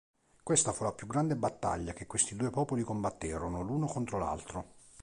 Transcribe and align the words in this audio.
Questa 0.41 0.71
fu 0.73 0.83
la 0.83 0.93
più 0.93 1.05
grande 1.05 1.35
battaglia 1.35 1.93
che 1.93 2.07
questi 2.07 2.35
due 2.35 2.49
popoli 2.49 2.81
combatterono 2.81 3.61
l'uno 3.61 3.85
contro 3.85 4.17
l'altro. 4.17 4.73